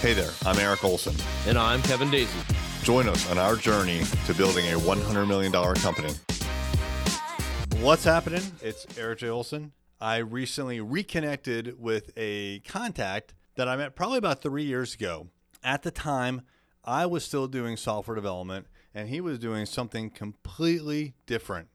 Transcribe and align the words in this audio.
Hey 0.00 0.12
there, 0.12 0.30
I'm 0.46 0.56
Eric 0.60 0.84
Olson. 0.84 1.16
And 1.48 1.58
I'm 1.58 1.82
Kevin 1.82 2.08
Daisy. 2.08 2.38
Join 2.84 3.08
us 3.08 3.28
on 3.32 3.36
our 3.36 3.56
journey 3.56 4.02
to 4.26 4.34
building 4.34 4.64
a 4.66 4.78
$100 4.78 5.26
million 5.26 5.50
company. 5.50 6.12
What's 7.80 8.04
happening? 8.04 8.42
It's 8.62 8.86
Eric 8.96 9.18
J. 9.18 9.28
Olson. 9.28 9.72
I 10.00 10.18
recently 10.18 10.80
reconnected 10.80 11.80
with 11.80 12.12
a 12.16 12.60
contact 12.60 13.34
that 13.56 13.66
I 13.66 13.74
met 13.74 13.96
probably 13.96 14.18
about 14.18 14.40
three 14.40 14.62
years 14.62 14.94
ago. 14.94 15.26
At 15.64 15.82
the 15.82 15.90
time, 15.90 16.42
I 16.84 17.04
was 17.06 17.24
still 17.24 17.48
doing 17.48 17.76
software 17.76 18.14
development 18.14 18.68
and 18.94 19.08
he 19.08 19.20
was 19.20 19.40
doing 19.40 19.66
something 19.66 20.10
completely 20.10 21.14
different. 21.26 21.70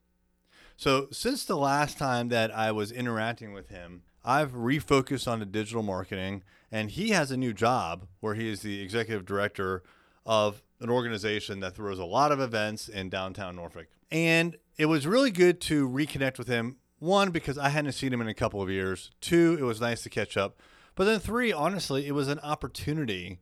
So, 0.75 1.07
since 1.11 1.45
the 1.45 1.57
last 1.57 1.97
time 1.97 2.29
that 2.29 2.53
I 2.55 2.71
was 2.71 2.91
interacting 2.91 3.53
with 3.53 3.69
him, 3.69 4.03
I've 4.25 4.53
refocused 4.53 5.31
on 5.31 5.39
the 5.39 5.45
digital 5.45 5.83
marketing, 5.83 6.43
and 6.71 6.89
he 6.89 7.09
has 7.09 7.31
a 7.31 7.37
new 7.37 7.53
job 7.53 8.07
where 8.19 8.35
he 8.35 8.49
is 8.49 8.61
the 8.61 8.81
executive 8.81 9.25
director 9.25 9.83
of 10.25 10.63
an 10.79 10.89
organization 10.89 11.59
that 11.59 11.75
throws 11.75 11.99
a 11.99 12.05
lot 12.05 12.31
of 12.31 12.39
events 12.39 12.87
in 12.89 13.09
downtown 13.09 13.55
Norfolk. 13.55 13.87
And 14.11 14.57
it 14.77 14.85
was 14.85 15.07
really 15.07 15.31
good 15.31 15.61
to 15.61 15.87
reconnect 15.87 16.37
with 16.37 16.47
him. 16.47 16.77
One, 16.99 17.31
because 17.31 17.57
I 17.57 17.69
hadn't 17.69 17.91
seen 17.93 18.13
him 18.13 18.21
in 18.21 18.27
a 18.27 18.33
couple 18.33 18.61
of 18.61 18.69
years. 18.69 19.11
Two, 19.19 19.57
it 19.59 19.63
was 19.63 19.81
nice 19.81 20.03
to 20.03 20.09
catch 20.09 20.37
up. 20.37 20.57
But 20.95 21.05
then 21.05 21.19
three, 21.19 21.51
honestly, 21.51 22.07
it 22.07 22.13
was 22.13 22.27
an 22.27 22.39
opportunity 22.39 23.39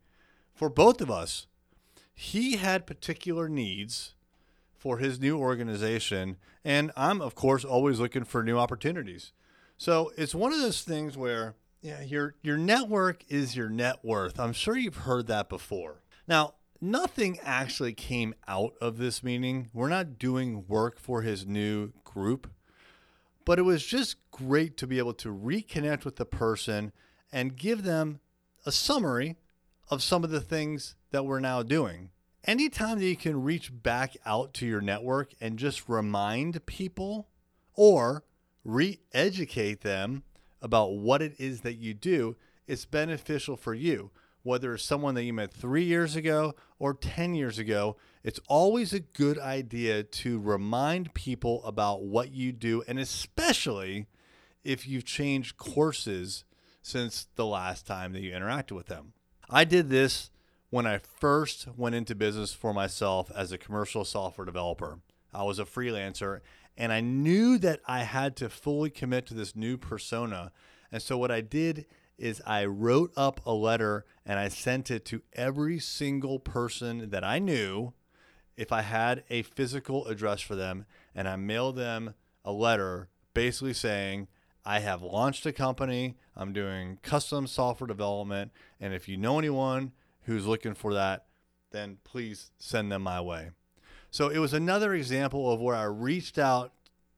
for 0.53 0.70
both 0.70 1.02
of 1.02 1.11
us. 1.11 1.48
He 2.13 2.58
had 2.58 2.88
particular 2.88 3.50
needs 3.50 4.13
for 4.81 4.98
his 4.98 5.20
new 5.20 5.38
organization. 5.38 6.38
And 6.66 6.91
I'm, 6.98 7.22
of 7.22 7.35
course, 7.35 7.63
always 7.63 7.99
looking 7.99 8.23
for 8.23 8.41
new 8.41 8.58
opportunities. 8.58 9.31
So 9.77 10.12
it's 10.17 10.34
one 10.34 10.52
of 10.52 10.59
those 10.59 10.81
things 10.81 11.16
where, 11.16 11.53
yeah, 11.81 12.02
your, 12.02 12.34
your 12.41 12.58
network 12.58 13.23
is 13.30 13.56
your 13.56 13.69
net 13.69 14.00
worth. 14.02 14.39
I'm 14.39 14.53
sure 14.53 14.75
you've 14.75 14.97
heard 14.97 15.28
that 15.28 15.50
before. 15.50 16.02
Now, 16.28 16.56
nothing 16.81 17.38
actually 17.44 17.94
came 17.94 18.33
out 18.47 18.73
of 18.81 18.97
this 18.97 19.22
meeting. 19.23 19.69
We're 19.72 19.88
not 19.88 20.17
doing 20.17 20.66
work 20.67 21.00
for 21.00 21.22
his 21.22 21.45
new 21.45 21.91
group, 22.03 22.50
but 23.45 23.59
it 23.59 23.63
was 23.63 23.86
just 23.86 24.16
great 24.31 24.78
to 24.78 24.88
be 24.88 24.97
able 24.97 25.13
to 25.13 25.30
reconnect 25.31 26.06
with 26.06 26.16
the 26.16 26.25
person 26.25 26.91
and 27.31 27.56
give 27.56 27.84
them 27.84 28.19
a 28.66 28.72
summary 28.72 29.36
of 29.91 30.02
some 30.02 30.23
of 30.23 30.31
the 30.31 30.41
things 30.41 30.95
that 31.11 31.23
we're 31.23 31.39
now 31.39 31.61
doing 31.61 32.09
anytime 32.44 33.00
that 33.00 33.06
you 33.06 33.16
can 33.16 33.44
reach 33.44 33.72
back 33.72 34.16
out 34.25 34.53
to 34.56 34.66
your 34.66 34.81
network 34.81 35.34
and 35.39 35.59
just 35.59 35.88
remind 35.88 36.66
people 36.66 37.28
or 37.75 38.23
re 38.64 39.00
educate 39.14 39.81
them 39.81 40.23
about 40.62 40.94
what 40.94 41.22
it 41.22 41.34
is 41.39 41.62
that 41.62 41.75
you 41.75 41.94
do, 41.94 42.36
it's 42.67 42.86
beneficial 42.86 43.58
for 43.58 43.73
you. 43.73 44.12
Whether 44.44 44.73
it's 44.73 44.84
someone 44.84 45.14
that 45.16 45.23
you 45.23 45.34
met 45.34 45.53
three 45.53 45.84
years 45.84 46.16
ago 46.16 46.56
or 46.80 46.95
10 46.95 47.36
years 47.36 47.59
ago, 47.59 47.97
it's 48.23 48.39
always 48.47 48.92
a 48.92 49.00
good 49.00 49.38
idea 49.38 50.03
to 50.03 50.39
remind 50.39 51.14
people 51.14 51.64
about 51.64 52.03
what 52.03 52.31
you 52.31 52.52
do, 52.52 52.84
and 52.88 52.97
especially 53.00 54.08
if 54.64 54.88
you've 54.88 55.06
changed 55.06 55.58
courses 55.58 56.44
since 56.81 57.28
the 57.36 57.45
last 57.45 57.86
time 57.86 58.14
that 58.14 58.22
you 58.22 58.31
interacted 58.31 58.72
with 58.72 58.88
them. 58.88 59.14
I 59.50 59.64
did 59.64 59.89
this 59.89 60.31
when 60.72 60.88
I 60.88 61.00
first 61.19 61.67
went 61.77 61.95
into 61.95 62.16
business 62.16 62.53
for 62.53 62.73
myself 62.73 63.30
as 63.36 63.52
a 63.52 63.58
commercial 63.58 64.03
software 64.03 64.45
developer. 64.45 65.00
I 65.33 65.44
was 65.44 65.59
a 65.59 65.66
freelancer 65.66 66.39
and 66.78 66.94
I 66.94 67.02
knew 67.02 67.58
that 67.59 67.81
I 67.86 68.03
had 68.03 68.38
to 68.38 68.50
fully 68.50 68.89
commit 68.89 69.28
to 69.28 69.33
this 69.33 69.55
new 69.55 69.78
persona. 69.78 70.52
And 70.89 71.02
so 71.02 71.17
what 71.17 71.30
I 71.30 71.41
did 71.41 71.86
is 72.17 72.41
I 72.47 72.66
wrote 72.66 73.11
up 73.17 73.45
a 73.45 73.52
letter 73.52 74.05
and 74.25 74.39
I 74.39 74.47
sent 74.47 74.89
it 74.89 75.03
to 75.05 75.22
every 75.33 75.78
single 75.78 76.39
person 76.39 77.09
that 77.09 77.23
I 77.23 77.39
knew 77.39 77.94
if 78.56 78.72
I 78.72 78.81
had 78.81 79.25
a 79.29 79.41
physical 79.41 80.07
address 80.07 80.40
for 80.40 80.56
them 80.56 80.85
and 81.13 81.28
I 81.28 81.35
mailed 81.35 81.75
them 81.75 82.13
a 82.46 82.53
letter 82.53 83.09
basically 83.34 83.73
saying, 83.73 84.29
I 84.63 84.79
have 84.79 85.01
launched 85.01 85.46
a 85.46 85.51
company. 85.51 86.16
I'm 86.35 86.53
doing 86.53 87.00
custom 87.01 87.47
software 87.47 87.88
development. 87.88 88.51
And 88.79 88.94
if 88.94 89.09
you 89.09 89.17
know 89.17 89.38
anyone 89.38 89.91
who's 90.24 90.46
looking 90.46 90.74
for 90.74 90.94
that, 90.94 91.26
then 91.72 91.98
please 92.04 92.52
send 92.59 92.92
them 92.92 93.04
my 93.04 93.22
way. 93.22 93.52
So 94.09 94.30
it 94.30 94.40
was 94.40 94.54
another 94.54 94.94
example 94.94 95.52
of 95.52 95.62
where 95.62 95.76
I 95.76 95.84
reached 95.84 96.38
out 96.38 96.74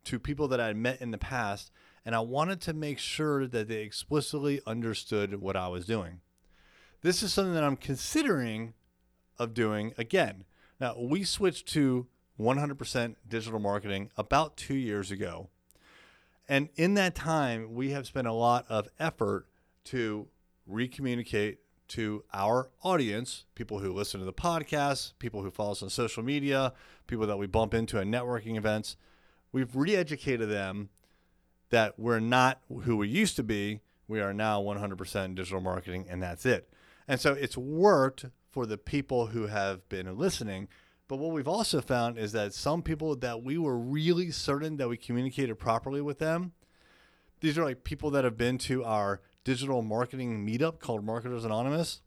to 0.06 0.20
people 0.20 0.48
that 0.50 0.60
I 0.60 0.68
had 0.68 0.78
met 0.78 1.02
in 1.02 1.12
the 1.12 1.18
past 1.18 1.72
and 2.06 2.14
I 2.14 2.20
wanted 2.20 2.62
to 2.62 2.74
make 2.74 3.00
sure 3.00 3.48
that 3.48 3.68
they 3.68 3.82
explicitly 3.82 4.62
understood 4.68 5.42
what 5.42 5.56
I 5.56 5.70
was 5.70 5.86
doing. 5.86 6.20
This 7.02 7.24
is 7.24 7.34
something 7.34 7.54
that 7.54 7.64
I'm 7.64 7.78
considering 7.78 8.74
of 9.40 9.54
doing 9.54 9.94
again. 9.98 10.44
Now, 10.80 10.96
we 11.00 11.24
switched 11.24 11.68
to 11.70 12.08
100% 12.40 13.16
digital 13.28 13.60
marketing 13.60 14.12
about 14.18 14.58
2 14.58 14.76
years 14.76 15.12
ago. 15.12 15.50
And 16.48 16.70
in 16.76 16.96
that 16.96 17.16
time, 17.16 17.74
we 17.74 17.92
have 17.92 18.06
spent 18.06 18.28
a 18.28 18.34
lot 18.34 18.66
of 18.70 18.90
effort 19.00 19.48
to 19.86 20.28
recommunicate 20.70 21.58
to 21.94 22.24
our 22.34 22.72
audience, 22.82 23.46
people 23.54 23.78
who 23.78 23.94
listen 23.94 24.20
to 24.20 24.26
the 24.26 24.34
podcast, 24.34 25.14
people 25.20 25.44
who 25.44 25.52
follow 25.52 25.74
us 25.74 25.84
on 25.84 25.92
social 25.92 26.24
media, 26.24 26.74
people 27.06 27.28
that 27.28 27.38
we 27.38 27.46
bump 27.46 27.76
into 27.76 28.00
at 28.00 28.08
networking 28.08 28.58
events. 28.58 28.98
We've 29.52 29.76
re 29.76 29.96
educated 29.96 30.50
them 30.50 30.90
that 31.70 32.00
we're 32.00 32.20
not 32.20 32.62
who 32.84 32.98
we 32.98 33.10
used 33.10 33.36
to 33.36 33.44
be. 33.44 33.82
We 34.08 34.22
are 34.22 34.34
now 34.34 34.60
100% 34.62 35.36
digital 35.36 35.62
marketing, 35.62 36.08
and 36.10 36.22
that's 36.22 36.48
it. 36.48 36.68
And 37.08 37.20
so 37.20 37.34
it's 37.34 37.58
worked 37.58 38.26
for 38.50 38.66
the 38.66 38.80
people 38.80 39.28
who 39.28 39.46
have 39.48 39.88
been 39.88 40.18
listening. 40.18 40.70
But 41.08 41.18
what 41.18 41.32
we've 41.32 41.48
also 41.48 41.80
found 41.80 42.18
is 42.18 42.32
that 42.32 42.56
some 42.56 42.82
people 42.82 43.16
that 43.18 43.44
we 43.44 43.60
were 43.60 43.78
really 43.78 44.32
certain 44.32 44.78
that 44.78 44.90
we 44.90 44.98
communicated 44.98 45.60
properly 45.60 46.02
with 46.02 46.18
them, 46.18 46.54
these 47.40 47.56
are 47.56 47.64
like 47.64 47.84
people 47.84 48.10
that 48.12 48.24
have 48.24 48.38
been 48.38 48.58
to 48.60 48.84
our 48.84 49.22
digital 49.44 49.82
marketing 49.82 50.46
meetup 50.46 50.80
called 50.80 51.04
Marketers 51.04 51.46
Anonymous, 51.46 52.02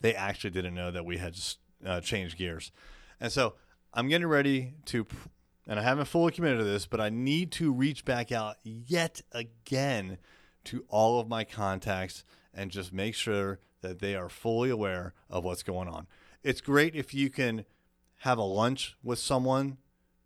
they 0.00 0.14
actually 0.14 0.50
didn't 0.50 0.74
know 0.74 0.90
that 0.90 1.04
we 1.04 1.18
had 1.18 1.36
uh, 1.84 2.00
changed 2.00 2.38
gears. 2.38 2.72
And 3.20 3.30
so 3.30 3.54
I'm 3.92 4.08
getting 4.08 4.26
ready 4.26 4.74
to, 4.86 5.06
and 5.66 5.78
I 5.78 5.82
haven't 5.82 6.06
fully 6.06 6.32
committed 6.32 6.58
to 6.58 6.64
this, 6.64 6.86
but 6.86 7.00
I 7.00 7.10
need 7.10 7.50
to 7.52 7.72
reach 7.72 8.04
back 8.04 8.32
out 8.32 8.56
yet 8.62 9.22
again 9.32 10.18
to 10.64 10.84
all 10.88 11.20
of 11.20 11.28
my 11.28 11.44
contacts 11.44 12.24
and 12.54 12.70
just 12.70 12.92
make 12.92 13.14
sure 13.14 13.58
that 13.80 13.98
they 13.98 14.14
are 14.14 14.28
fully 14.28 14.70
aware 14.70 15.14
of 15.28 15.44
what's 15.44 15.62
going 15.62 15.88
on. 15.88 16.06
It's 16.42 16.60
great 16.60 16.94
if 16.94 17.14
you 17.14 17.30
can 17.30 17.64
have 18.18 18.38
a 18.38 18.42
lunch 18.42 18.96
with 19.02 19.18
someone 19.18 19.78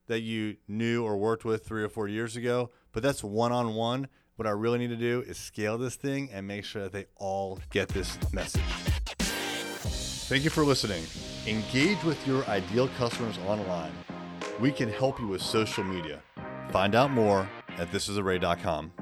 that 0.07 0.21
you 0.21 0.57
knew 0.69 1.05
or 1.05 1.17
worked 1.17 1.45
with 1.45 1.65
three 1.65 1.83
or 1.83 1.89
four 1.89 2.09
years 2.09 2.37
ago, 2.37 2.71
but 2.93 3.03
that's 3.03 3.25
one 3.25 3.53
on 3.53 3.75
one. 3.75 4.09
What 4.37 4.49
I 4.49 4.51
really 4.51 4.79
need 4.79 4.89
to 4.89 4.97
do 4.97 5.23
is 5.27 5.39
scale 5.39 5.79
this 5.79 5.95
thing 5.95 6.29
and 6.33 6.47
make 6.47 6.65
sure 6.65 6.83
that 6.83 6.93
they 6.93 7.07
all 7.17 7.61
get 7.71 7.89
this 7.89 8.19
message. 8.33 8.63
Thank 10.27 10.43
you 10.43 10.51
for 10.51 10.65
listening. 10.65 11.05
Engage 11.47 12.03
with 12.03 12.27
your 12.27 12.45
ideal 12.47 12.89
customers 12.99 13.39
online. 13.47 13.93
We 14.59 14.73
can 14.73 14.89
help 14.89 15.21
you 15.21 15.29
with 15.29 15.41
social 15.41 15.85
media. 15.85 16.21
Find 16.71 16.97
out 16.97 17.13
more 17.13 17.49
at 17.79 17.93
thisisarray.com. 17.93 18.93